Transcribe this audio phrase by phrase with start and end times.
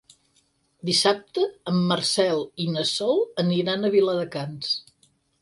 [0.89, 1.43] Dissabte
[1.73, 4.75] en Marcel i na Sol aniran a Viladecans.